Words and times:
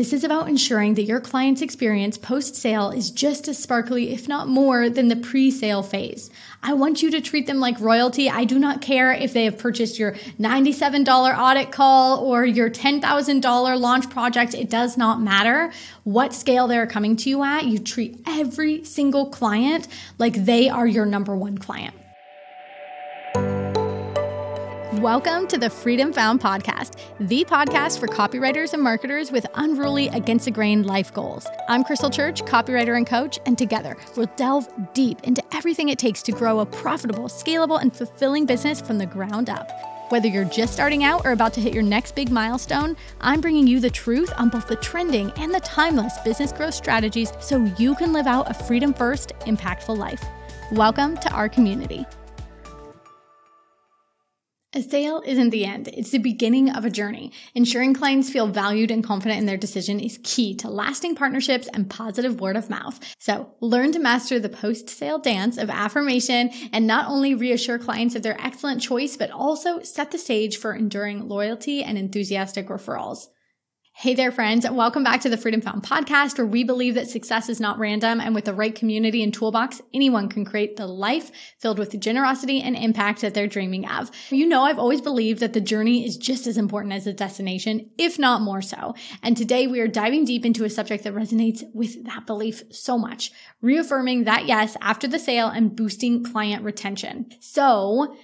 This 0.00 0.14
is 0.14 0.24
about 0.24 0.48
ensuring 0.48 0.94
that 0.94 1.02
your 1.02 1.20
client's 1.20 1.60
experience 1.60 2.16
post 2.16 2.56
sale 2.56 2.90
is 2.90 3.10
just 3.10 3.48
as 3.48 3.58
sparkly, 3.58 4.14
if 4.14 4.28
not 4.28 4.48
more, 4.48 4.88
than 4.88 5.08
the 5.08 5.16
pre 5.16 5.50
sale 5.50 5.82
phase. 5.82 6.30
I 6.62 6.72
want 6.72 7.02
you 7.02 7.10
to 7.10 7.20
treat 7.20 7.46
them 7.46 7.60
like 7.60 7.78
royalty. 7.78 8.30
I 8.30 8.44
do 8.44 8.58
not 8.58 8.80
care 8.80 9.12
if 9.12 9.34
they 9.34 9.44
have 9.44 9.58
purchased 9.58 9.98
your 9.98 10.12
$97 10.38 11.06
audit 11.38 11.70
call 11.70 12.24
or 12.24 12.46
your 12.46 12.70
$10,000 12.70 13.78
launch 13.78 14.08
project. 14.08 14.54
It 14.54 14.70
does 14.70 14.96
not 14.96 15.20
matter 15.20 15.70
what 16.04 16.32
scale 16.32 16.66
they're 16.66 16.86
coming 16.86 17.14
to 17.16 17.28
you 17.28 17.44
at. 17.44 17.66
You 17.66 17.78
treat 17.78 18.22
every 18.26 18.82
single 18.84 19.26
client 19.26 19.86
like 20.16 20.46
they 20.46 20.70
are 20.70 20.86
your 20.86 21.04
number 21.04 21.36
one 21.36 21.58
client. 21.58 21.94
Welcome 25.00 25.46
to 25.46 25.56
the 25.56 25.70
Freedom 25.70 26.12
Found 26.12 26.42
podcast, 26.42 26.98
the 27.20 27.42
podcast 27.46 27.98
for 27.98 28.06
copywriters 28.06 28.74
and 28.74 28.82
marketers 28.82 29.32
with 29.32 29.46
unruly, 29.54 30.08
against 30.08 30.44
the 30.44 30.50
grain 30.50 30.82
life 30.82 31.10
goals. 31.14 31.46
I'm 31.70 31.84
Krystle 31.84 32.12
Church, 32.12 32.42
copywriter 32.42 32.94
and 32.98 33.06
coach, 33.06 33.38
and 33.46 33.56
together 33.56 33.96
we'll 34.14 34.28
delve 34.36 34.68
deep 34.92 35.22
into 35.22 35.42
everything 35.56 35.88
it 35.88 35.98
takes 35.98 36.20
to 36.24 36.32
grow 36.32 36.60
a 36.60 36.66
profitable, 36.66 37.28
scalable, 37.28 37.80
and 37.80 37.96
fulfilling 37.96 38.44
business 38.44 38.82
from 38.82 38.98
the 38.98 39.06
ground 39.06 39.48
up. 39.48 39.70
Whether 40.10 40.28
you're 40.28 40.44
just 40.44 40.74
starting 40.74 41.02
out 41.02 41.24
or 41.24 41.32
about 41.32 41.54
to 41.54 41.62
hit 41.62 41.72
your 41.72 41.82
next 41.82 42.14
big 42.14 42.30
milestone, 42.30 42.94
I'm 43.22 43.40
bringing 43.40 43.66
you 43.66 43.80
the 43.80 43.88
truth 43.88 44.30
on 44.36 44.50
both 44.50 44.68
the 44.68 44.76
trending 44.76 45.32
and 45.36 45.54
the 45.54 45.60
timeless 45.60 46.18
business 46.26 46.52
growth 46.52 46.74
strategies 46.74 47.32
so 47.40 47.64
you 47.78 47.94
can 47.94 48.12
live 48.12 48.26
out 48.26 48.50
a 48.50 48.54
freedom 48.64 48.92
first, 48.92 49.32
impactful 49.46 49.96
life. 49.96 50.22
Welcome 50.72 51.16
to 51.16 51.30
our 51.30 51.48
community. 51.48 52.04
A 54.80 54.82
sale 54.82 55.22
isn't 55.26 55.50
the 55.50 55.66
end. 55.66 55.88
It's 55.88 56.08
the 56.08 56.16
beginning 56.16 56.70
of 56.70 56.86
a 56.86 56.90
journey. 56.90 57.32
Ensuring 57.54 57.92
clients 57.92 58.30
feel 58.30 58.46
valued 58.46 58.90
and 58.90 59.04
confident 59.04 59.38
in 59.38 59.44
their 59.44 59.58
decision 59.58 60.00
is 60.00 60.18
key 60.22 60.54
to 60.54 60.70
lasting 60.70 61.16
partnerships 61.16 61.68
and 61.74 61.90
positive 61.90 62.40
word 62.40 62.56
of 62.56 62.70
mouth. 62.70 62.98
So 63.18 63.52
learn 63.60 63.92
to 63.92 63.98
master 63.98 64.40
the 64.40 64.48
post 64.48 64.88
sale 64.88 65.18
dance 65.18 65.58
of 65.58 65.68
affirmation 65.68 66.48
and 66.72 66.86
not 66.86 67.10
only 67.10 67.34
reassure 67.34 67.78
clients 67.78 68.14
of 68.14 68.22
their 68.22 68.40
excellent 68.40 68.80
choice, 68.80 69.18
but 69.18 69.30
also 69.30 69.82
set 69.82 70.12
the 70.12 70.18
stage 70.18 70.56
for 70.56 70.72
enduring 70.72 71.28
loyalty 71.28 71.82
and 71.82 71.98
enthusiastic 71.98 72.68
referrals. 72.68 73.26
Hey 73.92 74.14
there, 74.14 74.32
friends. 74.32 74.68
Welcome 74.70 75.04
back 75.04 75.20
to 75.22 75.28
the 75.28 75.36
Freedom 75.36 75.60
Found 75.60 75.82
podcast, 75.82 76.38
where 76.38 76.46
we 76.46 76.64
believe 76.64 76.94
that 76.94 77.10
success 77.10 77.50
is 77.50 77.60
not 77.60 77.78
random. 77.78 78.18
And 78.18 78.34
with 78.34 78.46
the 78.46 78.54
right 78.54 78.74
community 78.74 79.22
and 79.22 79.34
toolbox, 79.34 79.82
anyone 79.92 80.30
can 80.30 80.42
create 80.42 80.76
the 80.76 80.86
life 80.86 81.30
filled 81.58 81.78
with 81.78 82.00
generosity 82.00 82.62
and 82.62 82.76
impact 82.76 83.20
that 83.20 83.34
they're 83.34 83.46
dreaming 83.46 83.86
of. 83.86 84.10
You 84.30 84.46
know, 84.46 84.62
I've 84.62 84.78
always 84.78 85.02
believed 85.02 85.40
that 85.40 85.52
the 85.52 85.60
journey 85.60 86.06
is 86.06 86.16
just 86.16 86.46
as 86.46 86.56
important 86.56 86.94
as 86.94 87.04
the 87.04 87.12
destination, 87.12 87.90
if 87.98 88.18
not 88.18 88.40
more 88.40 88.62
so. 88.62 88.94
And 89.22 89.36
today 89.36 89.66
we 89.66 89.80
are 89.80 89.88
diving 89.88 90.24
deep 90.24 90.46
into 90.46 90.64
a 90.64 90.70
subject 90.70 91.04
that 91.04 91.12
resonates 91.12 91.62
with 91.74 92.02
that 92.06 92.26
belief 92.26 92.62
so 92.70 92.96
much, 92.96 93.32
reaffirming 93.60 94.24
that 94.24 94.46
yes 94.46 94.78
after 94.80 95.08
the 95.08 95.18
sale 95.18 95.48
and 95.48 95.76
boosting 95.76 96.24
client 96.24 96.64
retention. 96.64 97.26
So, 97.40 98.16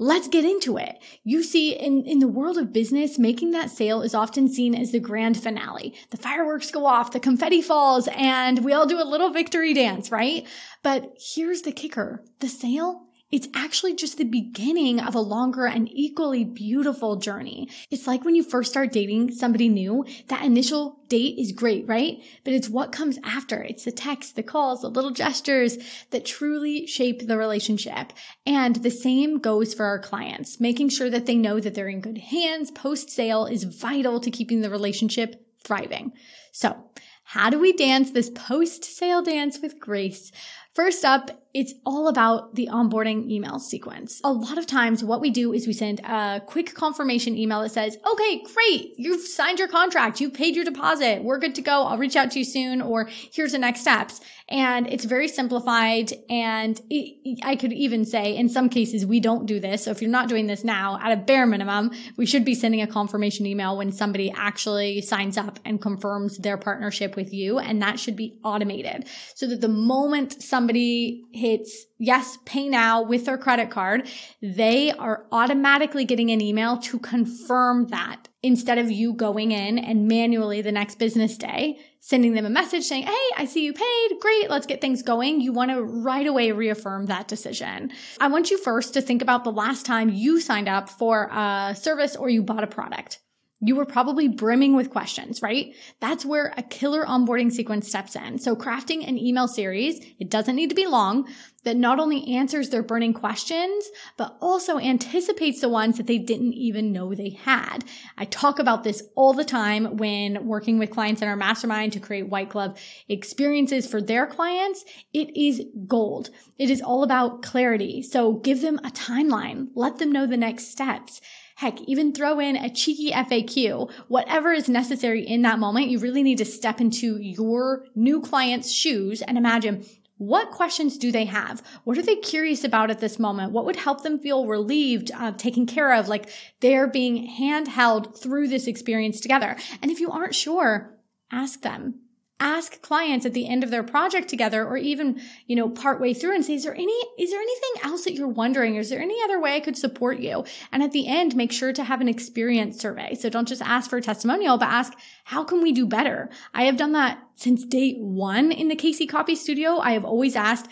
Let's 0.00 0.28
get 0.28 0.44
into 0.44 0.76
it. 0.76 1.02
You 1.24 1.42
see, 1.42 1.72
in, 1.72 2.04
in 2.06 2.20
the 2.20 2.28
world 2.28 2.56
of 2.56 2.72
business, 2.72 3.18
making 3.18 3.50
that 3.50 3.68
sale 3.68 4.00
is 4.00 4.14
often 4.14 4.48
seen 4.48 4.72
as 4.72 4.92
the 4.92 5.00
grand 5.00 5.42
finale. 5.42 5.92
The 6.10 6.16
fireworks 6.16 6.70
go 6.70 6.86
off, 6.86 7.10
the 7.10 7.18
confetti 7.18 7.60
falls, 7.60 8.08
and 8.14 8.64
we 8.64 8.72
all 8.72 8.86
do 8.86 9.02
a 9.02 9.02
little 9.02 9.30
victory 9.30 9.74
dance, 9.74 10.12
right? 10.12 10.46
But 10.84 11.14
here's 11.18 11.62
the 11.62 11.72
kicker. 11.72 12.24
The 12.38 12.48
sale 12.48 13.07
it's 13.30 13.48
actually 13.54 13.94
just 13.94 14.16
the 14.16 14.24
beginning 14.24 15.00
of 15.00 15.14
a 15.14 15.20
longer 15.20 15.66
and 15.66 15.88
equally 15.92 16.44
beautiful 16.44 17.16
journey. 17.16 17.68
It's 17.90 18.06
like 18.06 18.24
when 18.24 18.34
you 18.34 18.42
first 18.42 18.70
start 18.70 18.92
dating 18.92 19.32
somebody 19.32 19.68
new, 19.68 20.06
that 20.28 20.44
initial 20.44 21.00
date 21.08 21.38
is 21.38 21.52
great, 21.52 21.86
right? 21.86 22.22
But 22.44 22.54
it's 22.54 22.68
what 22.68 22.92
comes 22.92 23.18
after. 23.22 23.62
It's 23.62 23.84
the 23.84 23.92
texts, 23.92 24.32
the 24.32 24.42
calls, 24.42 24.80
the 24.80 24.88
little 24.88 25.10
gestures 25.10 25.76
that 26.10 26.24
truly 26.24 26.86
shape 26.86 27.26
the 27.26 27.36
relationship. 27.36 28.12
And 28.46 28.76
the 28.76 28.90
same 28.90 29.38
goes 29.38 29.74
for 29.74 29.84
our 29.84 29.98
clients. 29.98 30.58
Making 30.58 30.88
sure 30.88 31.10
that 31.10 31.26
they 31.26 31.36
know 31.36 31.60
that 31.60 31.74
they're 31.74 31.88
in 31.88 32.00
good 32.00 32.18
hands 32.18 32.70
post 32.70 33.10
sale 33.10 33.44
is 33.44 33.64
vital 33.64 34.20
to 34.20 34.30
keeping 34.30 34.62
the 34.62 34.70
relationship 34.70 35.44
thriving. 35.62 36.12
So 36.52 36.76
how 37.24 37.50
do 37.50 37.58
we 37.58 37.74
dance 37.74 38.10
this 38.10 38.30
post 38.30 38.84
sale 38.84 39.22
dance 39.22 39.58
with 39.60 39.78
grace? 39.78 40.32
First 40.78 41.04
up, 41.04 41.32
it's 41.54 41.74
all 41.84 42.06
about 42.06 42.54
the 42.54 42.68
onboarding 42.70 43.28
email 43.28 43.58
sequence. 43.58 44.20
A 44.22 44.32
lot 44.32 44.58
of 44.58 44.66
times 44.66 45.02
what 45.02 45.20
we 45.20 45.30
do 45.30 45.52
is 45.52 45.66
we 45.66 45.72
send 45.72 45.98
a 46.00 46.40
quick 46.46 46.72
confirmation 46.72 47.36
email 47.36 47.62
that 47.62 47.70
says, 47.70 47.96
okay, 48.06 48.44
great. 48.54 48.92
You've 48.96 49.22
signed 49.22 49.58
your 49.58 49.66
contract. 49.66 50.20
You've 50.20 50.34
paid 50.34 50.54
your 50.54 50.64
deposit. 50.64 51.24
We're 51.24 51.40
good 51.40 51.56
to 51.56 51.62
go. 51.62 51.82
I'll 51.82 51.98
reach 51.98 52.14
out 52.14 52.30
to 52.32 52.38
you 52.38 52.44
soon 52.44 52.80
or 52.80 53.08
here's 53.32 53.52
the 53.52 53.58
next 53.58 53.80
steps. 53.80 54.20
And 54.48 54.86
it's 54.86 55.04
very 55.04 55.26
simplified. 55.26 56.12
And 56.30 56.80
it, 56.90 57.40
I 57.42 57.56
could 57.56 57.72
even 57.72 58.04
say 58.04 58.36
in 58.36 58.48
some 58.48 58.68
cases, 58.68 59.04
we 59.04 59.18
don't 59.18 59.46
do 59.46 59.58
this. 59.58 59.84
So 59.84 59.90
if 59.90 60.00
you're 60.00 60.10
not 60.10 60.28
doing 60.28 60.46
this 60.46 60.64
now 60.64 60.98
at 61.02 61.10
a 61.10 61.16
bare 61.16 61.46
minimum, 61.46 61.90
we 62.16 62.24
should 62.24 62.44
be 62.44 62.54
sending 62.54 62.82
a 62.82 62.86
confirmation 62.86 63.46
email 63.46 63.76
when 63.76 63.90
somebody 63.90 64.30
actually 64.36 65.00
signs 65.00 65.36
up 65.36 65.58
and 65.64 65.82
confirms 65.82 66.38
their 66.38 66.56
partnership 66.56 67.16
with 67.16 67.32
you. 67.32 67.58
And 67.58 67.82
that 67.82 67.98
should 67.98 68.16
be 68.16 68.38
automated 68.44 69.06
so 69.34 69.46
that 69.48 69.60
the 69.60 69.68
moment 69.68 70.42
somebody 70.42 70.67
hits 70.76 71.24
hits 71.32 71.86
yes, 71.98 72.38
pay 72.44 72.68
now 72.68 73.02
with 73.02 73.26
their 73.26 73.38
credit 73.38 73.70
card, 73.70 74.08
they 74.40 74.92
are 74.92 75.26
automatically 75.32 76.04
getting 76.04 76.30
an 76.30 76.40
email 76.40 76.78
to 76.78 76.98
confirm 76.98 77.88
that 77.88 78.28
instead 78.42 78.78
of 78.78 78.90
you 78.90 79.12
going 79.12 79.50
in 79.50 79.78
and 79.78 80.06
manually 80.06 80.62
the 80.62 80.70
next 80.70 80.98
business 80.98 81.36
day 81.36 81.78
sending 82.00 82.32
them 82.32 82.46
a 82.46 82.50
message 82.50 82.84
saying, 82.84 83.02
Hey, 83.02 83.28
I 83.36 83.44
see 83.44 83.64
you 83.64 83.72
paid. 83.72 84.20
Great. 84.20 84.48
Let's 84.48 84.66
get 84.66 84.80
things 84.80 85.02
going. 85.02 85.40
You 85.40 85.52
want 85.52 85.70
to 85.70 85.82
right 85.82 86.26
away 86.26 86.52
reaffirm 86.52 87.06
that 87.06 87.28
decision. 87.28 87.90
I 88.20 88.28
want 88.28 88.50
you 88.50 88.58
first 88.58 88.94
to 88.94 89.02
think 89.02 89.20
about 89.20 89.44
the 89.44 89.52
last 89.52 89.84
time 89.84 90.08
you 90.08 90.40
signed 90.40 90.68
up 90.68 90.88
for 90.88 91.28
a 91.32 91.74
service 91.78 92.16
or 92.16 92.28
you 92.30 92.42
bought 92.42 92.64
a 92.64 92.68
product. 92.68 93.18
You 93.60 93.74
were 93.74 93.86
probably 93.86 94.28
brimming 94.28 94.76
with 94.76 94.90
questions, 94.90 95.42
right? 95.42 95.74
That's 96.00 96.24
where 96.24 96.54
a 96.56 96.62
killer 96.62 97.04
onboarding 97.04 97.50
sequence 97.50 97.88
steps 97.88 98.14
in. 98.14 98.38
So 98.38 98.54
crafting 98.54 99.06
an 99.06 99.18
email 99.18 99.48
series, 99.48 100.00
it 100.20 100.30
doesn't 100.30 100.54
need 100.54 100.68
to 100.68 100.76
be 100.76 100.86
long, 100.86 101.28
that 101.64 101.76
not 101.76 101.98
only 101.98 102.36
answers 102.36 102.70
their 102.70 102.84
burning 102.84 103.12
questions, 103.12 103.90
but 104.16 104.36
also 104.40 104.78
anticipates 104.78 105.60
the 105.60 105.68
ones 105.68 105.96
that 105.96 106.06
they 106.06 106.18
didn't 106.18 106.52
even 106.54 106.92
know 106.92 107.14
they 107.14 107.30
had. 107.30 107.84
I 108.16 108.26
talk 108.26 108.60
about 108.60 108.84
this 108.84 109.02
all 109.16 109.34
the 109.34 109.44
time 109.44 109.96
when 109.96 110.46
working 110.46 110.78
with 110.78 110.90
clients 110.90 111.20
in 111.20 111.28
our 111.28 111.36
mastermind 111.36 111.94
to 111.94 112.00
create 112.00 112.28
white 112.28 112.50
glove 112.50 112.78
experiences 113.08 113.88
for 113.88 114.00
their 114.00 114.26
clients. 114.26 114.84
It 115.12 115.36
is 115.36 115.62
gold. 115.86 116.30
It 116.58 116.70
is 116.70 116.80
all 116.80 117.02
about 117.02 117.42
clarity. 117.42 118.02
So 118.02 118.34
give 118.34 118.62
them 118.62 118.78
a 118.78 118.90
timeline. 118.90 119.66
Let 119.74 119.98
them 119.98 120.12
know 120.12 120.26
the 120.26 120.36
next 120.36 120.70
steps. 120.70 121.20
Heck, 121.58 121.80
even 121.88 122.12
throw 122.12 122.38
in 122.38 122.54
a 122.54 122.70
cheeky 122.70 123.10
FAQ, 123.10 123.90
whatever 124.06 124.52
is 124.52 124.68
necessary 124.68 125.26
in 125.26 125.42
that 125.42 125.58
moment. 125.58 125.88
You 125.88 125.98
really 125.98 126.22
need 126.22 126.38
to 126.38 126.44
step 126.44 126.80
into 126.80 127.16
your 127.20 127.84
new 127.96 128.20
client's 128.20 128.70
shoes 128.70 129.22
and 129.22 129.36
imagine 129.36 129.84
what 130.18 130.52
questions 130.52 130.96
do 130.96 131.10
they 131.10 131.24
have? 131.24 131.60
What 131.82 131.98
are 131.98 132.02
they 132.02 132.14
curious 132.14 132.62
about 132.62 132.92
at 132.92 133.00
this 133.00 133.18
moment? 133.18 133.50
What 133.50 133.64
would 133.64 133.74
help 133.74 134.04
them 134.04 134.20
feel 134.20 134.46
relieved, 134.46 135.10
uh, 135.12 135.32
taken 135.32 135.66
care 135.66 135.94
of, 135.94 136.06
like 136.06 136.30
they're 136.60 136.86
being 136.86 137.28
handheld 137.28 138.16
through 138.16 138.46
this 138.46 138.68
experience 138.68 139.18
together? 139.18 139.56
And 139.82 139.90
if 139.90 139.98
you 139.98 140.12
aren't 140.12 140.36
sure, 140.36 140.96
ask 141.32 141.62
them 141.62 142.02
ask 142.40 142.80
clients 142.82 143.26
at 143.26 143.34
the 143.34 143.48
end 143.48 143.64
of 143.64 143.70
their 143.70 143.82
project 143.82 144.28
together 144.28 144.64
or 144.64 144.76
even, 144.76 145.20
you 145.46 145.56
know, 145.56 145.68
partway 145.68 146.14
through 146.14 146.34
and 146.34 146.44
say, 146.44 146.54
is 146.54 146.64
there 146.64 146.74
any, 146.74 146.96
is 147.18 147.30
there 147.30 147.40
anything 147.40 147.82
else 147.82 148.04
that 148.04 148.14
you're 148.14 148.28
wondering? 148.28 148.76
Is 148.76 148.90
there 148.90 149.00
any 149.00 149.20
other 149.24 149.40
way 149.40 149.56
I 149.56 149.60
could 149.60 149.76
support 149.76 150.20
you? 150.20 150.44
And 150.70 150.82
at 150.82 150.92
the 150.92 151.08
end, 151.08 151.34
make 151.34 151.50
sure 151.50 151.72
to 151.72 151.84
have 151.84 152.00
an 152.00 152.08
experience 152.08 152.78
survey. 152.80 153.14
So 153.14 153.28
don't 153.28 153.48
just 153.48 153.62
ask 153.62 153.90
for 153.90 153.96
a 153.96 154.02
testimonial, 154.02 154.56
but 154.56 154.68
ask, 154.68 154.92
how 155.24 155.42
can 155.42 155.62
we 155.62 155.72
do 155.72 155.86
better? 155.86 156.30
I 156.54 156.64
have 156.64 156.76
done 156.76 156.92
that 156.92 157.18
since 157.34 157.64
day 157.64 157.94
one 157.94 158.52
in 158.52 158.68
the 158.68 158.76
KC 158.76 159.08
Copy 159.08 159.34
Studio. 159.34 159.78
I 159.78 159.92
have 159.92 160.04
always 160.04 160.36
asked, 160.36 160.68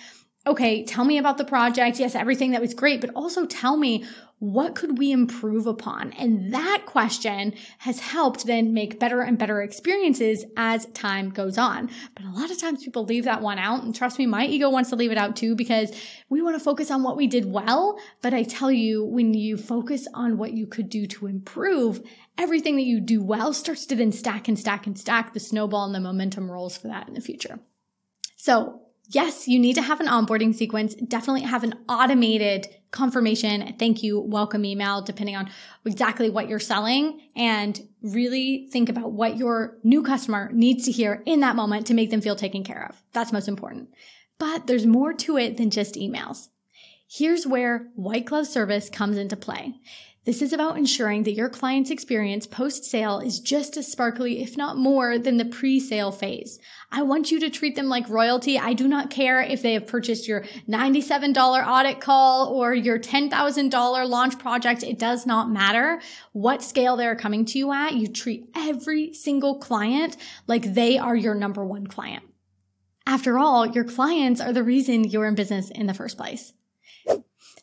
okay, 0.46 0.84
tell 0.84 1.04
me 1.04 1.18
about 1.18 1.38
the 1.38 1.44
project. 1.44 1.98
Yes, 1.98 2.14
everything 2.14 2.52
that 2.52 2.60
was 2.60 2.74
great, 2.74 3.00
but 3.00 3.10
also 3.14 3.46
tell 3.46 3.76
me 3.76 4.04
what 4.38 4.74
could 4.74 4.98
we 4.98 5.12
improve 5.12 5.66
upon? 5.66 6.12
And 6.12 6.52
that 6.52 6.82
question 6.84 7.54
has 7.78 8.00
helped 8.00 8.44
then 8.44 8.74
make 8.74 9.00
better 9.00 9.22
and 9.22 9.38
better 9.38 9.62
experiences 9.62 10.44
as 10.58 10.84
time 10.86 11.30
goes 11.30 11.56
on. 11.56 11.88
But 12.14 12.26
a 12.26 12.30
lot 12.30 12.50
of 12.50 12.58
times 12.58 12.84
people 12.84 13.06
leave 13.06 13.24
that 13.24 13.40
one 13.40 13.58
out. 13.58 13.82
And 13.82 13.94
trust 13.94 14.18
me, 14.18 14.26
my 14.26 14.44
ego 14.44 14.68
wants 14.68 14.90
to 14.90 14.96
leave 14.96 15.10
it 15.10 15.16
out 15.16 15.36
too 15.36 15.56
because 15.56 15.90
we 16.28 16.42
want 16.42 16.54
to 16.54 16.62
focus 16.62 16.90
on 16.90 17.02
what 17.02 17.16
we 17.16 17.26
did 17.26 17.46
well. 17.46 17.98
But 18.20 18.34
I 18.34 18.42
tell 18.42 18.70
you, 18.70 19.06
when 19.06 19.32
you 19.32 19.56
focus 19.56 20.06
on 20.12 20.36
what 20.36 20.52
you 20.52 20.66
could 20.66 20.90
do 20.90 21.06
to 21.06 21.26
improve, 21.26 22.02
everything 22.36 22.76
that 22.76 22.82
you 22.82 23.00
do 23.00 23.22
well 23.22 23.54
starts 23.54 23.86
to 23.86 23.96
then 23.96 24.12
stack 24.12 24.48
and 24.48 24.58
stack 24.58 24.86
and 24.86 24.98
stack. 24.98 25.32
The 25.32 25.40
snowball 25.40 25.86
and 25.86 25.94
the 25.94 26.00
momentum 26.00 26.50
rolls 26.50 26.76
for 26.76 26.88
that 26.88 27.08
in 27.08 27.14
the 27.14 27.22
future. 27.22 27.58
So 28.36 28.82
Yes, 29.08 29.46
you 29.46 29.58
need 29.58 29.74
to 29.74 29.82
have 29.82 30.00
an 30.00 30.08
onboarding 30.08 30.54
sequence. 30.54 30.94
Definitely 30.94 31.42
have 31.42 31.62
an 31.62 31.74
automated 31.88 32.68
confirmation, 32.90 33.74
thank 33.78 34.02
you, 34.02 34.18
welcome 34.20 34.64
email, 34.64 35.02
depending 35.02 35.36
on 35.36 35.50
exactly 35.84 36.30
what 36.30 36.48
you're 36.48 36.58
selling 36.58 37.20
and 37.36 37.80
really 38.02 38.68
think 38.72 38.88
about 38.88 39.12
what 39.12 39.36
your 39.36 39.76
new 39.84 40.02
customer 40.02 40.50
needs 40.52 40.86
to 40.86 40.92
hear 40.92 41.22
in 41.26 41.40
that 41.40 41.56
moment 41.56 41.86
to 41.86 41.94
make 41.94 42.10
them 42.10 42.20
feel 42.20 42.36
taken 42.36 42.64
care 42.64 42.86
of. 42.88 43.02
That's 43.12 43.32
most 43.32 43.48
important. 43.48 43.90
But 44.38 44.66
there's 44.66 44.86
more 44.86 45.12
to 45.12 45.36
it 45.36 45.56
than 45.56 45.70
just 45.70 45.94
emails. 45.94 46.48
Here's 47.08 47.46
where 47.46 47.88
white 47.94 48.24
glove 48.24 48.48
service 48.48 48.90
comes 48.90 49.16
into 49.16 49.36
play. 49.36 49.74
This 50.24 50.42
is 50.42 50.52
about 50.52 50.76
ensuring 50.76 51.22
that 51.22 51.34
your 51.34 51.48
client's 51.48 51.92
experience 51.92 52.48
post 52.48 52.84
sale 52.84 53.20
is 53.20 53.38
just 53.38 53.76
as 53.76 53.86
sparkly, 53.86 54.42
if 54.42 54.56
not 54.56 54.76
more, 54.76 55.20
than 55.20 55.36
the 55.36 55.44
pre 55.44 55.78
sale 55.78 56.10
phase. 56.10 56.58
I 56.90 57.02
want 57.02 57.30
you 57.30 57.38
to 57.38 57.48
treat 57.48 57.76
them 57.76 57.86
like 57.86 58.08
royalty. 58.08 58.58
I 58.58 58.72
do 58.72 58.88
not 58.88 59.08
care 59.08 59.40
if 59.40 59.62
they 59.62 59.74
have 59.74 59.86
purchased 59.86 60.26
your 60.26 60.40
$97 60.68 61.64
audit 61.64 62.00
call 62.00 62.48
or 62.48 62.74
your 62.74 62.98
$10,000 62.98 64.08
launch 64.08 64.36
project. 64.40 64.82
It 64.82 64.98
does 64.98 65.26
not 65.26 65.48
matter 65.48 66.00
what 66.32 66.60
scale 66.60 66.96
they're 66.96 67.14
coming 67.14 67.44
to 67.44 67.58
you 67.58 67.72
at. 67.72 67.94
You 67.94 68.08
treat 68.08 68.48
every 68.56 69.12
single 69.12 69.60
client 69.60 70.16
like 70.48 70.74
they 70.74 70.98
are 70.98 71.14
your 71.14 71.36
number 71.36 71.64
one 71.64 71.86
client. 71.86 72.24
After 73.06 73.38
all, 73.38 73.64
your 73.64 73.84
clients 73.84 74.40
are 74.40 74.52
the 74.52 74.64
reason 74.64 75.04
you're 75.04 75.28
in 75.28 75.36
business 75.36 75.70
in 75.70 75.86
the 75.86 75.94
first 75.94 76.16
place. 76.16 76.52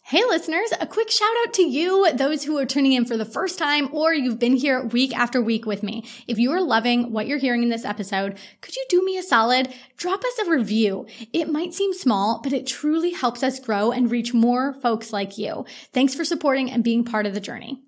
Hey 0.06 0.22
listeners, 0.26 0.72
a 0.80 0.86
quick 0.86 1.10
shout 1.10 1.30
out 1.44 1.54
to 1.54 1.64
you, 1.64 2.14
those 2.14 2.44
who 2.44 2.58
are 2.58 2.66
tuning 2.66 2.92
in 2.92 3.06
for 3.06 3.18
the 3.18 3.26
first 3.26 3.58
time 3.58 3.90
or 3.94 4.14
you've 4.14 4.38
been 4.38 4.56
here 4.56 4.84
week 4.84 5.16
after 5.18 5.42
week 5.42 5.66
with 5.66 5.82
me. 5.82 6.04
If 6.28 6.38
you 6.38 6.52
are 6.52 6.62
loving 6.62 7.12
what 7.12 7.26
you're 7.26 7.40
hearing 7.40 7.64
in 7.64 7.70
this 7.70 7.86
episode, 7.86 8.38
could 8.62 8.76
you 8.76 8.86
do 8.90 9.04
me 9.04 9.18
a 9.18 9.24
solid? 9.24 9.74
Drop 9.98 10.24
us 10.24 10.40
a 10.46 10.50
review. 10.52 11.08
It 11.32 11.50
might 11.50 11.74
seem 11.74 11.94
small, 11.94 12.42
but 12.44 12.54
it 12.54 12.68
truly 12.68 13.14
helps 13.14 13.42
us 13.42 13.60
grow 13.60 13.92
and 13.92 14.12
reach 14.12 14.34
more 14.34 14.74
folks 14.74 15.14
like 15.14 15.38
you. 15.38 15.66
Thanks 15.94 16.14
for 16.14 16.26
supporting 16.26 16.70
and 16.70 16.84
being 16.84 17.06
part 17.06 17.26
of 17.26 17.34
the 17.34 17.40
journey. 17.40 17.82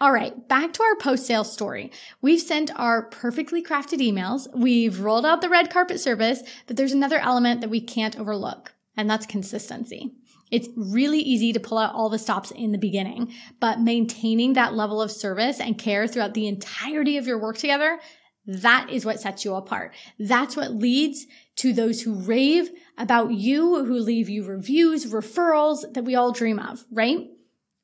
All 0.00 0.12
right, 0.12 0.46
back 0.46 0.72
to 0.74 0.82
our 0.82 0.94
post 0.96 1.26
sale 1.26 1.42
story. 1.42 1.90
We've 2.20 2.40
sent 2.40 2.70
our 2.78 3.02
perfectly 3.02 3.62
crafted 3.62 4.00
emails. 4.00 4.46
We've 4.54 5.00
rolled 5.00 5.24
out 5.24 5.40
the 5.40 5.48
red 5.48 5.70
carpet 5.70 6.00
service, 6.00 6.42
but 6.66 6.76
there's 6.76 6.92
another 6.92 7.18
element 7.18 7.62
that 7.62 7.70
we 7.70 7.80
can't 7.80 8.18
overlook, 8.18 8.74
and 8.98 9.08
that's 9.08 9.24
consistency. 9.24 10.12
It's 10.50 10.68
really 10.76 11.20
easy 11.20 11.52
to 11.52 11.60
pull 11.60 11.78
out 11.78 11.94
all 11.94 12.08
the 12.08 12.18
stops 12.18 12.50
in 12.50 12.72
the 12.72 12.78
beginning, 12.78 13.32
but 13.60 13.80
maintaining 13.80 14.54
that 14.54 14.74
level 14.74 15.00
of 15.00 15.10
service 15.10 15.60
and 15.60 15.78
care 15.78 16.06
throughout 16.06 16.34
the 16.34 16.48
entirety 16.48 17.16
of 17.16 17.26
your 17.26 17.38
work 17.38 17.56
together, 17.58 18.00
that 18.46 18.88
is 18.90 19.04
what 19.04 19.20
sets 19.20 19.44
you 19.44 19.54
apart. 19.54 19.94
That's 20.18 20.56
what 20.56 20.72
leads 20.72 21.26
to 21.56 21.72
those 21.72 22.02
who 22.02 22.14
rave 22.14 22.70
about 22.96 23.32
you, 23.32 23.84
who 23.84 23.98
leave 23.98 24.28
you 24.28 24.44
reviews, 24.44 25.06
referrals 25.06 25.92
that 25.92 26.04
we 26.04 26.14
all 26.14 26.32
dream 26.32 26.58
of, 26.58 26.84
right? 26.90 27.28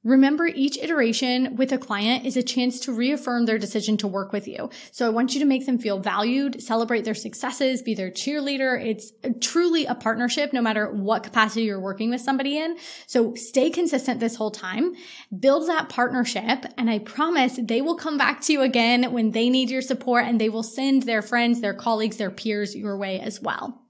Remember, 0.05 0.47
each 0.47 0.77
iteration 0.77 1.57
with 1.57 1.73
a 1.73 1.79
client 1.79 2.27
is 2.27 2.37
a 2.37 2.43
chance 2.43 2.79
to 2.81 2.93
reaffirm 2.93 3.47
their 3.47 3.59
decision 3.59 3.97
to 3.97 4.07
work 4.07 4.35
with 4.35 4.47
you. 4.47 4.69
So 4.93 5.07
I 5.07 5.09
want 5.09 5.33
you 5.33 5.41
to 5.41 5.47
make 5.47 5.65
them 5.65 5.79
feel 5.79 5.99
valued, 5.99 6.63
celebrate 6.63 7.07
their 7.07 7.15
successes, 7.15 7.81
be 7.81 7.95
their 7.95 8.11
cheerleader. 8.11 8.79
It's 8.85 9.13
truly 9.41 9.87
a 9.87 9.95
partnership, 9.95 10.53
no 10.53 10.61
matter 10.61 10.93
what 10.93 11.23
capacity 11.23 11.63
you're 11.63 11.81
working 11.81 12.11
with 12.11 12.21
somebody 12.21 12.59
in. 12.59 12.77
So 13.07 13.35
stay 13.35 13.71
consistent 13.71 14.21
this 14.21 14.37
whole 14.37 14.51
time, 14.51 14.95
build 15.41 15.69
that 15.69 15.89
partnership, 15.89 16.67
and 16.77 16.91
I 16.91 16.99
promise 16.99 17.59
they 17.63 17.81
will 17.81 17.97
come 17.97 18.19
back 18.19 18.43
to 18.43 18.53
you 18.53 18.61
again 18.61 19.11
when 19.11 19.31
they 19.31 19.49
need 19.49 19.71
your 19.71 19.81
support 19.81 20.27
and 20.27 20.39
they 20.39 20.51
will 20.51 20.63
send 20.63 21.05
their 21.05 21.23
friends, 21.23 21.63
their 21.63 21.73
colleagues, 21.73 22.19
their 22.19 22.31
peers 22.31 22.77
your 22.77 22.99
way 22.99 23.21
as 23.21 23.41
well. 23.41 23.84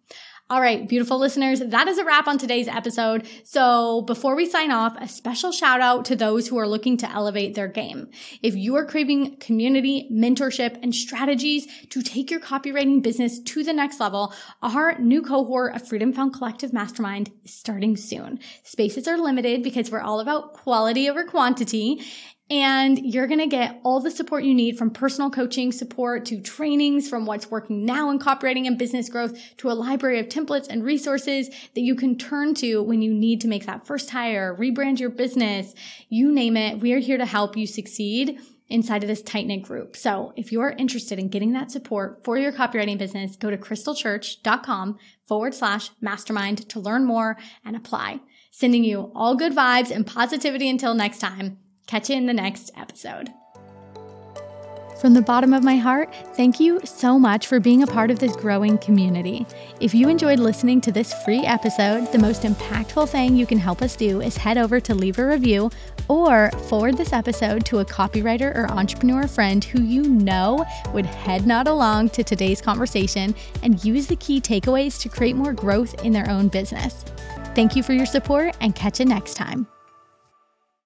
All 0.50 0.60
right, 0.60 0.86
beautiful 0.86 1.18
listeners, 1.18 1.60
that 1.60 1.88
is 1.88 1.96
a 1.96 2.04
wrap 2.04 2.28
on 2.28 2.36
today's 2.36 2.68
episode. 2.68 3.26
So 3.44 4.02
before 4.02 4.36
we 4.36 4.44
sign 4.44 4.70
off, 4.70 4.94
a 5.00 5.08
special 5.08 5.52
shout 5.52 5.80
out 5.80 6.04
to 6.04 6.16
those 6.16 6.46
who 6.46 6.58
are 6.58 6.68
looking 6.68 6.98
to 6.98 7.10
elevate 7.10 7.54
their 7.54 7.66
game. 7.66 8.10
If 8.42 8.54
you 8.54 8.76
are 8.76 8.84
craving 8.84 9.38
community, 9.38 10.06
mentorship, 10.12 10.78
and 10.82 10.94
strategies 10.94 11.66
to 11.88 12.02
take 12.02 12.30
your 12.30 12.40
copywriting 12.40 13.02
business 13.02 13.40
to 13.40 13.64
the 13.64 13.72
next 13.72 14.00
level, 14.00 14.34
our 14.60 14.98
new 14.98 15.22
cohort 15.22 15.74
of 15.74 15.88
Freedom 15.88 16.12
Found 16.12 16.34
Collective 16.34 16.74
Mastermind 16.74 17.32
is 17.42 17.54
starting 17.54 17.96
soon. 17.96 18.38
Spaces 18.64 19.08
are 19.08 19.16
limited 19.16 19.62
because 19.62 19.90
we're 19.90 20.02
all 20.02 20.20
about 20.20 20.52
quality 20.52 21.08
over 21.08 21.24
quantity. 21.24 22.02
And 22.50 22.98
you're 22.98 23.26
going 23.26 23.40
to 23.40 23.46
get 23.46 23.80
all 23.84 24.00
the 24.00 24.10
support 24.10 24.44
you 24.44 24.54
need 24.54 24.76
from 24.76 24.90
personal 24.90 25.30
coaching 25.30 25.72
support 25.72 26.26
to 26.26 26.42
trainings 26.42 27.08
from 27.08 27.24
what's 27.24 27.50
working 27.50 27.86
now 27.86 28.10
in 28.10 28.18
copywriting 28.18 28.66
and 28.66 28.76
business 28.76 29.08
growth 29.08 29.38
to 29.56 29.70
a 29.70 29.72
library 29.72 30.20
of 30.20 30.28
templates 30.28 30.68
and 30.68 30.84
resources 30.84 31.48
that 31.48 31.80
you 31.80 31.94
can 31.94 32.18
turn 32.18 32.52
to 32.54 32.82
when 32.82 33.00
you 33.00 33.14
need 33.14 33.40
to 33.40 33.48
make 33.48 33.64
that 33.64 33.86
first 33.86 34.10
hire, 34.10 34.54
rebrand 34.54 34.98
your 34.98 35.08
business, 35.08 35.74
you 36.10 36.30
name 36.30 36.56
it. 36.56 36.80
We 36.80 36.92
are 36.92 36.98
here 36.98 37.16
to 37.16 37.24
help 37.24 37.56
you 37.56 37.66
succeed 37.66 38.38
inside 38.68 39.02
of 39.02 39.08
this 39.08 39.22
tight 39.22 39.46
knit 39.46 39.62
group. 39.62 39.96
So 39.96 40.34
if 40.36 40.52
you're 40.52 40.70
interested 40.70 41.18
in 41.18 41.28
getting 41.28 41.52
that 41.52 41.70
support 41.70 42.24
for 42.24 42.36
your 42.36 42.52
copywriting 42.52 42.98
business, 42.98 43.36
go 43.36 43.50
to 43.50 43.56
krystlechurch.com 43.56 44.98
forward 45.26 45.54
slash 45.54 45.90
mastermind 46.00 46.68
to 46.68 46.80
learn 46.80 47.04
more 47.04 47.38
and 47.64 47.74
apply. 47.74 48.20
Sending 48.50 48.84
you 48.84 49.10
all 49.14 49.34
good 49.34 49.54
vibes 49.54 49.90
and 49.90 50.06
positivity 50.06 50.68
until 50.68 50.94
next 50.94 51.18
time. 51.18 51.58
Catch 51.86 52.10
you 52.10 52.16
in 52.16 52.26
the 52.26 52.32
next 52.32 52.70
episode. 52.76 53.30
From 55.00 55.12
the 55.12 55.20
bottom 55.20 55.52
of 55.52 55.62
my 55.62 55.76
heart, 55.76 56.14
thank 56.34 56.58
you 56.58 56.80
so 56.82 57.18
much 57.18 57.46
for 57.46 57.60
being 57.60 57.82
a 57.82 57.86
part 57.86 58.10
of 58.10 58.20
this 58.20 58.34
growing 58.36 58.78
community. 58.78 59.44
If 59.78 59.92
you 59.92 60.08
enjoyed 60.08 60.38
listening 60.38 60.80
to 60.80 60.92
this 60.92 61.12
free 61.24 61.44
episode, 61.44 62.10
the 62.10 62.18
most 62.18 62.42
impactful 62.44 63.10
thing 63.10 63.36
you 63.36 63.44
can 63.44 63.58
help 63.58 63.82
us 63.82 63.96
do 63.96 64.22
is 64.22 64.36
head 64.36 64.56
over 64.56 64.80
to 64.80 64.94
leave 64.94 65.18
a 65.18 65.26
review 65.26 65.70
or 66.08 66.50
forward 66.68 66.96
this 66.96 67.12
episode 67.12 67.66
to 67.66 67.80
a 67.80 67.84
copywriter 67.84 68.54
or 68.56 68.70
entrepreneur 68.70 69.26
friend 69.26 69.62
who 69.64 69.82
you 69.82 70.04
know 70.04 70.64
would 70.94 71.06
head 71.06 71.46
nod 71.46 71.66
along 71.66 72.08
to 72.10 72.24
today's 72.24 72.62
conversation 72.62 73.34
and 73.62 73.84
use 73.84 74.06
the 74.06 74.16
key 74.16 74.40
takeaways 74.40 74.98
to 75.00 75.10
create 75.10 75.36
more 75.36 75.52
growth 75.52 76.02
in 76.02 76.14
their 76.14 76.30
own 76.30 76.48
business. 76.48 77.04
Thank 77.54 77.76
you 77.76 77.82
for 77.82 77.92
your 77.92 78.06
support 78.06 78.56
and 78.60 78.74
catch 78.74 79.00
you 79.00 79.06
next 79.06 79.34
time. 79.34 79.66